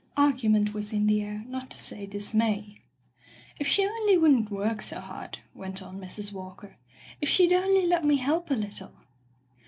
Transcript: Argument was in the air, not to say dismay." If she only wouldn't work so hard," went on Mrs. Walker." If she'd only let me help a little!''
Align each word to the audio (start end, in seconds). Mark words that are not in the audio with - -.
Argument 0.17 0.73
was 0.73 0.91
in 0.93 1.05
the 1.05 1.21
air, 1.21 1.43
not 1.47 1.69
to 1.69 1.77
say 1.77 2.07
dismay." 2.07 2.81
If 3.59 3.67
she 3.67 3.85
only 3.85 4.17
wouldn't 4.17 4.49
work 4.49 4.81
so 4.81 4.99
hard," 4.99 5.37
went 5.53 5.79
on 5.79 5.99
Mrs. 5.99 6.33
Walker." 6.33 6.77
If 7.21 7.29
she'd 7.29 7.53
only 7.53 7.85
let 7.85 8.03
me 8.03 8.15
help 8.15 8.49
a 8.49 8.55
little!'' 8.55 8.93